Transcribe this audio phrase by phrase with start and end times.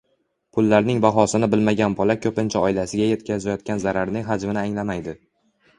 [0.57, 5.19] Pullarning bahosini bilmagan bola ko‘pincha oilasiga yetkazayotgan zararining hajmini anglamaydi.